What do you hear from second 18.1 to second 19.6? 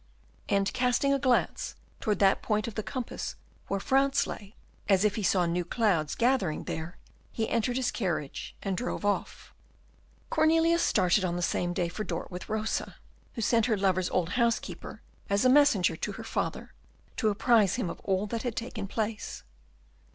that had taken place.